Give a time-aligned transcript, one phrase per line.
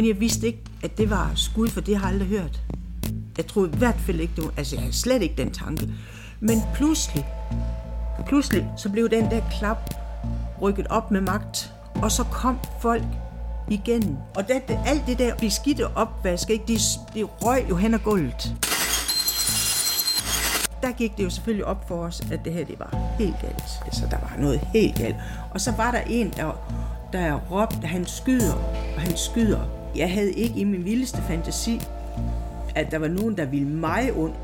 [0.00, 2.60] Men jeg vidste ikke, at det var skud, for det har jeg aldrig hørt.
[3.36, 5.88] Jeg troede i hvert fald ikke, det var, altså jeg havde slet ikke den tanke.
[6.40, 7.26] Men pludselig,
[8.26, 9.94] pludselig, så blev den der klap
[10.62, 13.02] rykket op med magt, og så kom folk
[13.70, 14.18] igen.
[14.34, 16.80] Og det, det, alt det der beskidte opvask, ikke, det,
[17.14, 18.54] det røg jo hen ad gulvet.
[20.82, 23.80] Der gik det jo selvfølgelig op for os, at det her det var helt galt.
[23.84, 25.16] Altså, der var noget helt galt.
[25.50, 26.52] Og så var der en, der,
[27.12, 28.54] der råbte, han skyder,
[28.96, 29.79] og han skyder.
[29.96, 31.80] Jeg havde ikke i min vildeste fantasi,
[32.74, 34.36] at der var nogen, der ville mig ondt.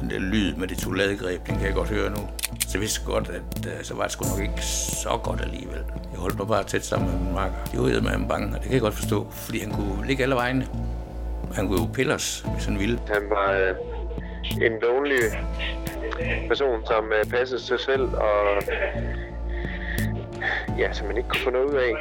[0.00, 2.16] Den der lyd med det to ladegreb, den kan jeg godt høre nu.
[2.60, 5.80] Så jeg vidste godt, at uh, så var det sgu nok ikke så godt alligevel.
[6.12, 7.56] Jeg holdt mig bare tæt sammen med min makker.
[7.72, 10.22] Det var med ham bange, og det kan jeg godt forstå, fordi han kunne ligge
[10.22, 10.66] alle vegne.
[11.54, 12.98] Han kunne jo pille os, hvis han ville.
[13.06, 15.22] Han var uh, en lonely
[16.48, 18.62] person, som uh, passede sig selv, og
[20.78, 21.92] ja, som man ikke kunne få noget ud af.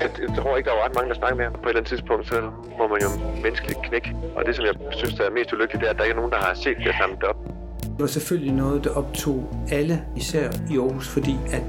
[0.00, 1.52] Jeg, jeg tror ikke, der var ret mange, der snakkede med ham.
[1.52, 2.36] På et eller andet tidspunkt, så
[2.78, 3.10] må man jo
[3.42, 4.16] menneskeligt knække.
[4.36, 6.20] Og det, som jeg synes, der er mest ulykkeligt, det er, at der ikke er
[6.22, 7.38] nogen, der har set det samlet op.
[7.82, 9.38] Det var selvfølgelig noget, der optog
[9.72, 11.62] alle, især i Aarhus, fordi at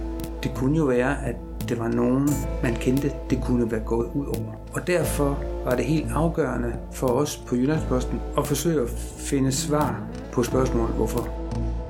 [0.44, 1.36] det kunne jo være, at
[1.70, 2.30] det var nogen,
[2.64, 4.52] man kendte, det kunne være gået ud over.
[4.74, 10.02] Og derfor var det helt afgørende for os på Jyllandsposten at forsøge at finde svar
[10.32, 11.30] på spørgsmålet, hvorfor.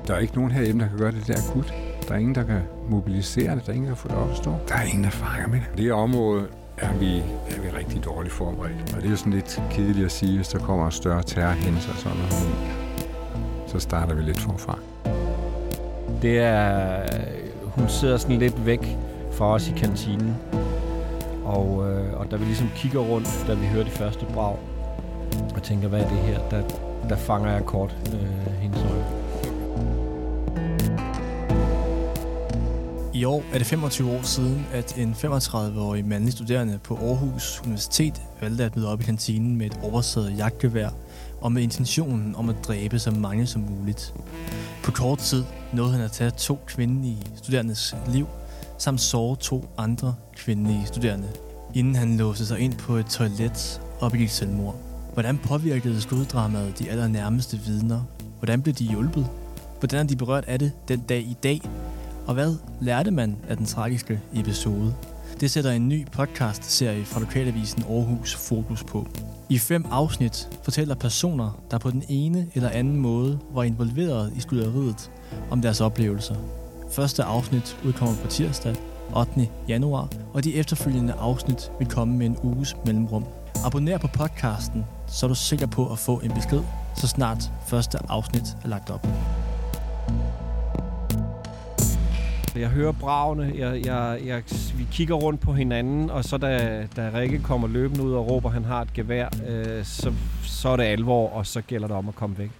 [0.06, 1.74] Der er ikke nogen herhjemme, der kan gøre det der akut.
[2.08, 3.66] Der er ingen, der kan mobilisere det.
[3.66, 4.54] Der er ingen, der kan få det op at stå.
[4.68, 5.78] Der er ingen erfaringer med det.
[5.78, 6.46] Det område
[6.78, 8.94] er vi, er vi rigtig dårligt forberedt.
[8.96, 11.96] Og det er sådan lidt kedeligt at sige, hvis der kommer en større terrorhændelse og
[11.96, 12.48] sådan noget.
[13.66, 14.78] Så starter vi lidt forfra.
[16.22, 17.02] Det er...
[17.64, 18.96] Hun sidder sådan lidt væk
[19.32, 20.36] fra os i kantinen.
[21.44, 24.56] Og, øh, og da vi ligesom kigger rundt, da vi hører de første brag,
[25.54, 26.62] og tænker, hvad er det her, der,
[27.08, 29.15] der fanger jeg kort øh, hendes øje.
[33.16, 38.22] I år er det 25 år siden, at en 35-årig mandlig studerende på Aarhus Universitet
[38.40, 40.88] valgte at møde op i kantinen med et oversaget jagtgevær
[41.40, 44.14] og med intentionen om at dræbe så mange som muligt.
[44.84, 48.26] På kort tid nåede han at tage to kvindelige studerendes liv,
[48.78, 51.28] samt såre to andre kvindelige studerende,
[51.74, 54.76] inden han låste sig ind på et toilet og begik selvmord.
[55.12, 58.00] Hvordan påvirkede skuddramaet de allernærmeste vidner?
[58.38, 59.26] Hvordan blev de hjulpet?
[59.78, 61.60] Hvordan er de berørt af det den dag i dag?
[62.26, 64.94] Og hvad lærte man af den tragiske episode?
[65.40, 69.06] Det sætter en ny podcast-serie fra Lokalavisen Aarhus fokus på.
[69.48, 74.40] I fem afsnit fortæller personer, der på den ene eller anden måde var involveret i
[74.40, 75.10] skyderiet,
[75.50, 76.34] om deres oplevelser.
[76.90, 78.76] Første afsnit udkommer på tirsdag,
[79.16, 79.48] 8.
[79.68, 83.24] januar, og de efterfølgende afsnit vil komme med en uges mellemrum.
[83.64, 86.62] Abonner på podcasten, så er du sikker på at få en besked,
[86.96, 89.06] så snart første afsnit er lagt op.
[92.56, 94.42] Altså, jeg hører bravene, jeg, jeg, jeg,
[94.76, 98.48] vi kigger rundt på hinanden, og så da, da Rikke kommer løbende ud og råber,
[98.48, 100.12] at han har et gevær, øh, så,
[100.42, 102.50] så er det alvor, og så gælder det om at komme væk.